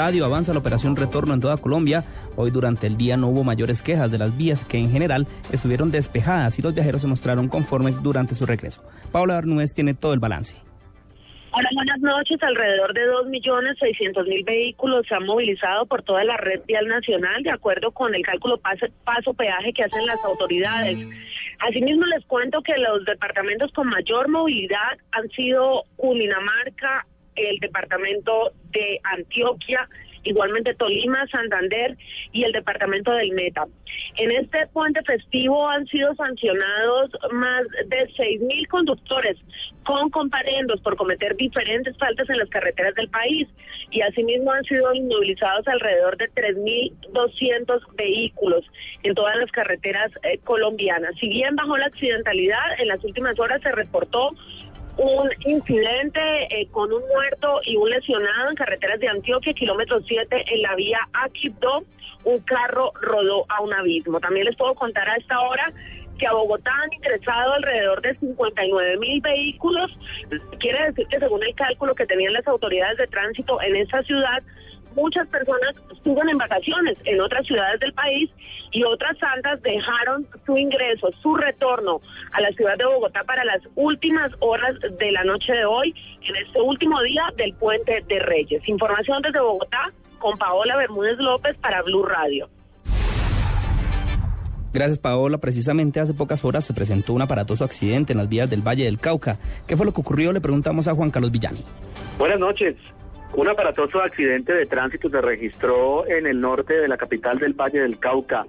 Avanza 0.00 0.54
la 0.54 0.60
operación 0.60 0.96
Retorno 0.96 1.34
en 1.34 1.40
toda 1.40 1.58
Colombia. 1.58 2.04
Hoy 2.34 2.50
durante 2.50 2.86
el 2.86 2.96
día 2.96 3.18
no 3.18 3.28
hubo 3.28 3.44
mayores 3.44 3.82
quejas 3.82 4.10
de 4.10 4.16
las 4.16 4.34
vías 4.34 4.64
que 4.64 4.78
en 4.78 4.90
general 4.90 5.26
estuvieron 5.52 5.90
despejadas 5.90 6.58
y 6.58 6.62
los 6.62 6.74
viajeros 6.74 7.02
se 7.02 7.06
mostraron 7.06 7.48
conformes 7.48 8.02
durante 8.02 8.34
su 8.34 8.46
regreso. 8.46 8.82
Paula 9.12 9.36
Arnúez 9.36 9.74
tiene 9.74 9.92
todo 9.92 10.14
el 10.14 10.18
balance. 10.18 10.56
Hola, 11.52 11.68
buenas 11.74 12.00
noches. 12.00 12.42
Alrededor 12.42 12.94
de 12.94 13.02
2.600.000 13.12 14.44
vehículos 14.46 15.04
se 15.06 15.14
han 15.14 15.26
movilizado 15.26 15.84
por 15.84 16.02
toda 16.02 16.24
la 16.24 16.38
red 16.38 16.62
vial 16.66 16.86
nacional, 16.86 17.42
de 17.42 17.50
acuerdo 17.50 17.90
con 17.90 18.14
el 18.14 18.22
cálculo 18.22 18.58
paso-peaje 18.58 19.72
que 19.74 19.84
hacen 19.84 20.06
las 20.06 20.24
autoridades. 20.24 20.98
Asimismo, 21.58 22.06
les 22.06 22.24
cuento 22.24 22.62
que 22.62 22.78
los 22.78 23.04
departamentos 23.04 23.70
con 23.72 23.88
mayor 23.88 24.28
movilidad 24.30 24.96
han 25.12 25.28
sido 25.30 25.84
Cundinamarca, 25.96 27.04
el 27.48 27.58
departamento 27.58 28.52
de 28.72 29.00
Antioquia, 29.04 29.88
igualmente 30.22 30.74
Tolima, 30.74 31.26
Santander 31.28 31.96
y 32.32 32.44
el 32.44 32.52
departamento 32.52 33.10
del 33.12 33.32
Meta. 33.32 33.66
En 34.16 34.30
este 34.30 34.66
puente 34.68 35.02
festivo 35.02 35.68
han 35.68 35.86
sido 35.86 36.14
sancionados 36.14 37.10
más 37.32 37.62
de 37.86 38.12
seis 38.16 38.40
mil 38.40 38.66
conductores 38.68 39.36
con 39.84 40.10
comparendos 40.10 40.80
por 40.82 40.96
cometer 40.96 41.36
diferentes 41.36 41.96
faltas 41.96 42.28
en 42.28 42.38
las 42.38 42.48
carreteras 42.50 42.94
del 42.94 43.08
país 43.08 43.48
y 43.90 44.02
asimismo 44.02 44.52
han 44.52 44.64
sido 44.64 44.92
inmovilizados 44.94 45.66
alrededor 45.66 46.16
de 46.16 46.30
3.200 46.30 47.80
vehículos 47.96 48.64
en 49.02 49.14
todas 49.14 49.36
las 49.36 49.50
carreteras 49.50 50.10
eh, 50.22 50.38
colombianas. 50.44 51.14
Si 51.18 51.28
bien 51.28 51.56
bajó 51.56 51.76
la 51.76 51.86
accidentalidad, 51.86 52.78
en 52.78 52.88
las 52.88 53.02
últimas 53.04 53.38
horas 53.40 53.60
se 53.62 53.72
reportó 53.72 54.30
un 54.96 55.30
incidente 55.46 56.20
eh, 56.50 56.68
con 56.70 56.92
un 56.92 57.02
muerto 57.08 57.60
y 57.64 57.76
un 57.76 57.90
lesionado 57.90 58.50
en 58.50 58.56
carreteras 58.56 59.00
de 59.00 59.08
Antioquia, 59.08 59.52
kilómetro 59.52 60.00
7, 60.02 60.44
en 60.54 60.62
la 60.62 60.74
vía 60.74 60.98
Aquibdo. 61.12 61.84
Un 62.24 62.38
carro 62.40 62.92
rodó 63.00 63.46
a 63.48 63.62
un 63.62 63.72
abismo. 63.72 64.20
También 64.20 64.44
les 64.44 64.56
puedo 64.56 64.74
contar 64.74 65.08
a 65.08 65.16
esta 65.16 65.40
hora 65.40 65.72
que 66.18 66.26
a 66.26 66.34
Bogotá 66.34 66.70
han 66.82 66.92
ingresado 66.92 67.54
alrededor 67.54 68.02
de 68.02 68.14
59 68.16 68.98
mil 68.98 69.20
vehículos. 69.22 69.90
Quiere 70.58 70.86
decir 70.88 71.06
que 71.06 71.18
según 71.18 71.42
el 71.42 71.54
cálculo 71.54 71.94
que 71.94 72.06
tenían 72.06 72.34
las 72.34 72.46
autoridades 72.46 72.98
de 72.98 73.06
tránsito 73.06 73.60
en 73.62 73.76
esa 73.76 74.02
ciudad, 74.02 74.42
muchas 74.94 75.26
personas 75.28 75.74
estuvo 75.92 76.22
en 76.22 76.38
vacaciones 76.38 76.98
en 77.04 77.20
otras 77.20 77.46
ciudades 77.46 77.80
del 77.80 77.92
país 77.92 78.30
y 78.72 78.84
otras 78.84 79.16
santas 79.18 79.60
dejaron 79.62 80.26
su 80.46 80.56
ingreso, 80.56 81.10
su 81.22 81.34
retorno 81.34 82.00
a 82.32 82.40
la 82.40 82.50
ciudad 82.52 82.76
de 82.78 82.86
Bogotá 82.86 83.22
para 83.24 83.44
las 83.44 83.60
últimas 83.74 84.30
horas 84.40 84.74
de 84.98 85.12
la 85.12 85.24
noche 85.24 85.52
de 85.52 85.64
hoy, 85.64 85.94
en 86.22 86.36
este 86.36 86.60
último 86.60 87.00
día 87.02 87.24
del 87.36 87.54
puente 87.54 88.04
de 88.08 88.18
Reyes. 88.20 88.66
Información 88.68 89.22
desde 89.22 89.40
Bogotá 89.40 89.90
con 90.18 90.36
Paola 90.38 90.76
Bermúdez 90.76 91.18
López 91.18 91.56
para 91.58 91.82
Blue 91.82 92.04
Radio. 92.04 92.48
Gracias, 94.72 94.98
Paola. 94.98 95.38
Precisamente 95.38 95.98
hace 95.98 96.14
pocas 96.14 96.44
horas 96.44 96.64
se 96.64 96.72
presentó 96.72 97.12
un 97.12 97.22
aparatoso 97.22 97.64
accidente 97.64 98.12
en 98.12 98.18
las 98.18 98.28
vías 98.28 98.48
del 98.48 98.62
Valle 98.62 98.84
del 98.84 99.00
Cauca. 99.00 99.38
¿Qué 99.66 99.76
fue 99.76 99.84
lo 99.84 99.92
que 99.92 100.00
ocurrió? 100.00 100.32
Le 100.32 100.40
preguntamos 100.40 100.86
a 100.86 100.94
Juan 100.94 101.10
Carlos 101.10 101.32
Villani. 101.32 101.64
Buenas 102.18 102.38
noches. 102.38 102.76
Un 103.34 103.48
aparatoso 103.48 104.02
accidente 104.02 104.52
de 104.52 104.66
tránsito 104.66 105.08
se 105.08 105.20
registró 105.20 106.06
en 106.06 106.26
el 106.26 106.40
norte 106.40 106.74
de 106.74 106.88
la 106.88 106.96
capital 106.96 107.38
del 107.38 107.52
Valle 107.52 107.80
del 107.80 107.98
Cauca. 107.98 108.44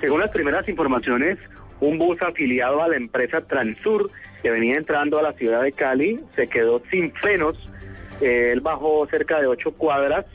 Según 0.00 0.20
las 0.20 0.30
primeras 0.30 0.68
informaciones, 0.68 1.38
un 1.80 1.96
bus 1.96 2.20
afiliado 2.20 2.82
a 2.82 2.88
la 2.88 2.96
empresa 2.96 3.40
Transur 3.40 4.10
que 4.42 4.50
venía 4.50 4.76
entrando 4.76 5.18
a 5.18 5.22
la 5.22 5.32
ciudad 5.34 5.62
de 5.62 5.72
Cali 5.72 6.20
se 6.34 6.48
quedó 6.48 6.82
sin 6.90 7.12
frenos. 7.12 7.56
él 8.20 8.60
bajó 8.60 9.06
cerca 9.06 9.40
de 9.40 9.46
ocho 9.46 9.72
cuadras. 9.72 10.26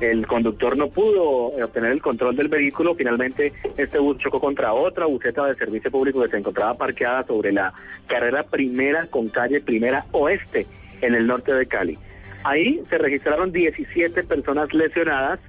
El 0.00 0.26
conductor 0.26 0.74
no 0.78 0.88
pudo 0.88 1.48
obtener 1.62 1.92
el 1.92 2.00
control 2.00 2.34
del 2.34 2.48
vehículo. 2.48 2.94
Finalmente, 2.94 3.52
este 3.76 3.98
bus 3.98 4.16
chocó 4.16 4.40
contra 4.40 4.72
otra 4.72 5.04
buseta 5.04 5.44
de 5.44 5.54
servicio 5.56 5.90
público 5.90 6.22
que 6.22 6.28
se 6.28 6.38
encontraba 6.38 6.74
parqueada 6.74 7.26
sobre 7.26 7.52
la 7.52 7.74
carrera 8.06 8.42
primera 8.44 9.06
con 9.06 9.28
calle 9.28 9.60
Primera 9.60 10.06
Oeste 10.12 10.66
en 11.02 11.14
el 11.14 11.26
norte 11.26 11.52
de 11.52 11.66
Cali. 11.66 11.98
Ahí 12.44 12.82
se 12.88 12.98
registraron 12.98 13.52
17 13.52 14.22
personas 14.24 14.72
lesionadas, 14.72 15.40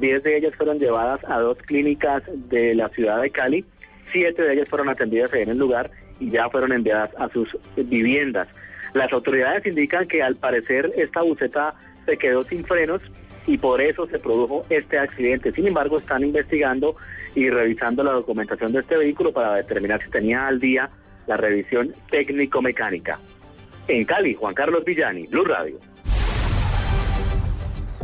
10 0.00 0.22
de 0.22 0.36
ellas 0.36 0.54
fueron 0.54 0.78
llevadas 0.78 1.20
a 1.28 1.40
dos 1.40 1.58
clínicas 1.58 2.22
de 2.26 2.74
la 2.74 2.88
ciudad 2.90 3.20
de 3.20 3.30
Cali, 3.30 3.64
7 4.12 4.42
de 4.42 4.54
ellas 4.54 4.68
fueron 4.68 4.88
atendidas 4.88 5.32
en 5.34 5.50
el 5.50 5.58
lugar 5.58 5.90
y 6.20 6.30
ya 6.30 6.48
fueron 6.48 6.72
enviadas 6.72 7.10
a 7.18 7.28
sus 7.28 7.56
viviendas. 7.76 8.48
Las 8.94 9.12
autoridades 9.12 9.66
indican 9.66 10.08
que 10.08 10.22
al 10.22 10.36
parecer 10.36 10.90
esta 10.96 11.20
buceta 11.22 11.74
se 12.06 12.16
quedó 12.16 12.42
sin 12.42 12.64
frenos 12.64 13.02
y 13.46 13.58
por 13.58 13.80
eso 13.80 14.06
se 14.06 14.18
produjo 14.18 14.64
este 14.70 14.98
accidente. 14.98 15.52
Sin 15.52 15.66
embargo, 15.66 15.98
están 15.98 16.22
investigando 16.22 16.96
y 17.34 17.50
revisando 17.50 18.02
la 18.02 18.12
documentación 18.12 18.72
de 18.72 18.80
este 18.80 18.96
vehículo 18.96 19.32
para 19.32 19.56
determinar 19.56 20.02
si 20.02 20.10
tenía 20.10 20.46
al 20.46 20.60
día 20.60 20.88
la 21.26 21.36
revisión 21.36 21.92
técnico-mecánica. 22.10 23.18
En 23.86 24.04
Cali, 24.04 24.34
Juan 24.34 24.54
Carlos 24.54 24.84
Villani, 24.84 25.26
Blue 25.26 25.44
Radio. 25.44 25.78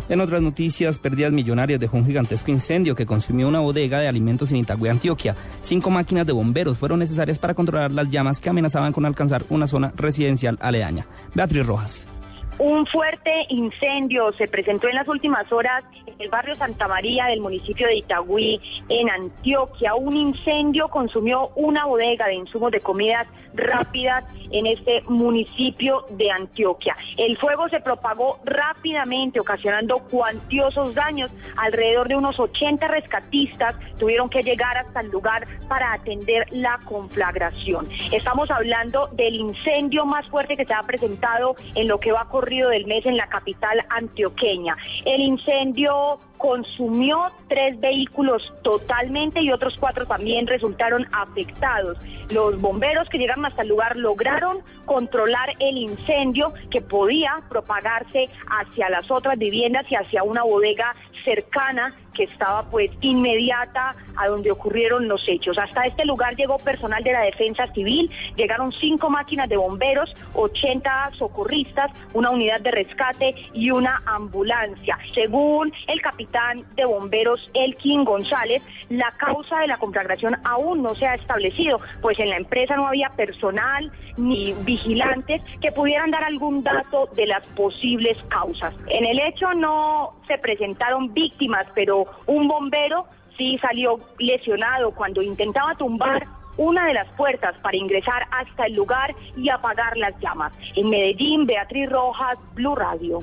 En 0.09 0.21
otras 0.21 0.43
noticias, 0.43 0.99
pérdidas 0.99 1.33
millonarias 1.33 1.81
dejó 1.81 1.97
un 1.97 2.07
gigantesco 2.07 2.51
incendio 2.51 2.95
que 2.95 3.07
consumió 3.07 3.49
una 3.49 3.61
bodega 3.61 4.01
de 4.01 4.09
alimentos 4.09 4.51
en 4.51 4.59
Itagüí, 4.59 4.89
Antioquia. 4.89 5.35
Cinco 5.63 5.91
máquinas 5.91 6.27
de 6.27 6.33
bomberos 6.33 6.77
fueron 6.77 6.99
necesarias 6.99 7.39
para 7.39 7.55
controlar 7.55 7.93
las 7.93 8.11
llamas 8.11 8.41
que 8.41 8.51
amenazaban 8.51 8.93
con 8.93 9.07
alcanzar 9.07 9.45
una 9.49 9.67
zona 9.67 9.93
residencial 9.97 10.59
aledaña. 10.61 11.07
Beatriz 11.35 11.67
Rojas. 11.67 12.14
Un 12.59 12.87
fuerte 12.87 13.47
incendio 13.49 14.33
se 14.33 14.47
presentó 14.47 14.89
en 14.89 14.95
las 14.95 15.09
últimas 15.09 15.51
horas 15.51 15.83
en 16.07 16.15
el 16.19 16.29
barrio 16.29 16.55
Santa 16.55 16.87
María 16.87 17.27
del 17.27 17.41
municipio 17.41 17.89
de 17.89 17.97
Itagüí, 17.97 18.61
en 18.89 19.11
Antioquia. 19.11 19.97
Un 19.97 20.17
incendio 20.17 20.89
consumió 20.89 21.49
una 21.57 21.87
bodega 21.87 22.27
de 22.27 22.35
insumos 22.35 22.71
de 22.71 22.81
comidas 22.81 23.27
rápidas 23.55 24.25
en 24.51 24.67
este 24.67 25.03
municipio 25.09 26.05
de 26.11 26.31
Antioquia. 26.31 26.97
El 27.17 27.37
fuego 27.37 27.69
se 27.69 27.81
propagó 27.81 28.39
rápidamente, 28.45 29.41
ocasionando 29.41 29.99
cuantiosos 29.99 30.95
daños. 30.95 31.33
Alrededor 31.57 32.09
de 32.09 32.17
unos 32.17 32.39
80 32.39 32.87
rescatistas 32.87 33.75
tuvieron 33.99 34.29
que 34.29 34.43
llegar 34.43 34.77
hasta 34.79 35.01
el 35.01 35.11
lugar 35.11 35.47
para 35.69 35.93
atender 35.93 36.47
la 36.51 36.79
conflagración. 36.85 37.89
Estamos 38.13 38.51
hablando 38.51 39.09
del 39.13 39.35
incendio 39.35 40.05
más 40.05 40.29
fuerte 40.29 40.57
que 40.57 40.65
se 40.65 40.75
ha 40.75 40.83
presentado 40.83 41.57
en 41.75 41.89
lo 41.89 41.99
que 41.99 42.13
va 42.13 42.23
a 42.23 42.29
del 42.45 42.87
mes 42.87 43.07
en 43.07 43.17
la 43.17 43.27
capital 43.27 43.85
antioqueña. 43.89 44.77
El 45.05 45.21
incendio 45.21 46.19
consumió 46.37 47.33
tres 47.49 47.81
vehículos 47.81 48.53
totalmente 48.63 49.41
y 49.41 49.51
otros 49.51 49.77
cuatro 49.79 50.05
también 50.05 50.47
resultaron 50.47 51.07
afectados. 51.13 51.97
Los 52.31 52.61
bomberos 52.61 53.09
que 53.09 53.19
llegaron 53.19 53.47
hasta 53.47 53.63
el 53.63 53.69
lugar 53.69 53.97
lograron 53.97 54.59
controlar 54.85 55.55
el 55.59 55.79
incendio 55.79 56.53
que 56.71 56.83
podía 56.83 57.43
propagarse 57.49 58.29
hacia 58.47 58.91
las 58.91 59.11
otras 59.11 59.39
viviendas 59.39 59.91
y 59.91 59.95
hacia 59.95 60.23
una 60.23 60.43
bodega 60.43 60.95
cercana 61.25 61.95
que 62.15 62.25
estaba 62.25 62.63
pues 62.71 62.91
inmediata 63.01 63.95
a 64.17 64.29
donde 64.29 64.51
ocurrieron 64.51 65.09
los 65.09 65.29
hechos. 65.29 65.59
Hasta 65.59 65.87
este 65.87 66.05
lugar 66.05 66.37
llegó 66.37 66.59
personal 66.59 67.03
de 67.03 67.13
la 67.13 67.23
defensa 67.23 67.67
civil, 67.73 68.11
llegaron 68.37 68.73
cinco 68.73 69.11
máquinas 69.11 69.49
de 69.49 69.57
bomberos, 69.57 70.15
80 70.35 71.11
socorristas, 71.19 71.91
una 72.13 72.31
unidad 72.31 72.61
de 72.61 72.71
rescate 72.71 73.35
y 73.53 73.71
una 73.71 74.03
ambulancia. 74.07 74.99
Según 75.13 75.73
el 75.89 76.01
capitán 76.01 76.65
de 76.77 76.85
bomberos 76.85 77.51
Elkin 77.55 78.05
González, 78.05 78.63
la 78.89 79.11
causa 79.13 79.61
de 79.61 79.67
la 79.67 79.79
conflagración 79.79 80.37
aún 80.45 80.83
no 80.83 80.95
se 80.95 81.07
ha 81.07 81.15
establecido, 81.15 81.81
pues 82.01 82.19
en 82.19 82.31
la 82.31 82.37
empresa 82.37 82.77
no 82.77 82.87
había 82.87 83.11
personal 83.11 83.91
ni 84.17 84.53
vigilantes 84.65 85.43
que 85.61 85.73
pudieran 85.73 86.11
dar 86.11 86.25
algún 86.25 86.63
dato 86.63 87.09
de 87.17 87.27
las 87.27 87.45
posibles 87.49 88.17
causas. 88.29 88.75
En 88.87 89.05
el 89.05 89.19
hecho 89.19 89.53
no 89.55 90.15
se 90.29 90.39
presentaron 90.39 91.13
víctimas, 91.15 91.67
pero 91.75 92.05
un 92.27 92.49
bombero 92.49 93.07
sí 93.37 93.59
salió 93.59 93.99
lesionado 94.19 94.91
cuando 94.93 95.23
intentaba 95.23 95.75
tumbar 95.75 96.27
una 96.57 96.87
de 96.87 96.95
las 96.95 97.09
puertas 97.17 97.57
para 97.63 97.77
ingresar 97.77 98.27
hasta 98.31 98.67
el 98.67 98.75
lugar 98.75 99.15
y 99.37 99.49
apagar 99.49 99.97
las 99.97 100.19
llamas. 100.21 100.53
En 100.77 100.91
Medellín, 100.91 101.47
Beatriz 101.47 101.91
Rojas, 101.91 102.39
Blue 102.55 102.77
Radio. 102.77 103.21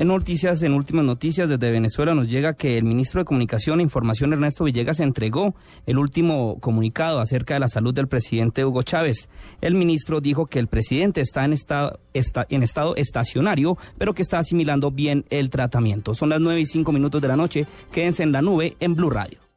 En 0.00 0.08
noticias, 0.08 0.62
en 0.62 0.72
últimas 0.72 1.04
noticias 1.04 1.46
desde 1.46 1.70
Venezuela 1.70 2.14
nos 2.14 2.26
llega 2.26 2.54
que 2.54 2.78
el 2.78 2.84
ministro 2.86 3.20
de 3.20 3.26
Comunicación 3.26 3.80
e 3.80 3.82
Información 3.82 4.32
Ernesto 4.32 4.64
Villegas 4.64 4.98
entregó 4.98 5.54
el 5.84 5.98
último 5.98 6.58
comunicado 6.58 7.20
acerca 7.20 7.52
de 7.52 7.60
la 7.60 7.68
salud 7.68 7.92
del 7.92 8.08
presidente 8.08 8.64
Hugo 8.64 8.82
Chávez. 8.82 9.28
El 9.60 9.74
ministro 9.74 10.22
dijo 10.22 10.46
que 10.46 10.58
el 10.58 10.68
presidente 10.68 11.20
está 11.20 11.44
en 11.44 11.52
estado, 11.52 12.00
está 12.14 12.46
en 12.48 12.62
estado 12.62 12.96
estacionario, 12.96 13.76
pero 13.98 14.14
que 14.14 14.22
está 14.22 14.38
asimilando 14.38 14.90
bien 14.90 15.26
el 15.28 15.50
tratamiento. 15.50 16.14
Son 16.14 16.30
las 16.30 16.40
nueve 16.40 16.62
y 16.62 16.64
cinco 16.64 16.92
minutos 16.92 17.20
de 17.20 17.28
la 17.28 17.36
noche. 17.36 17.66
Quédense 17.92 18.22
en 18.22 18.32
la 18.32 18.40
nube 18.40 18.78
en 18.80 18.94
Blue 18.94 19.10
Radio. 19.10 19.49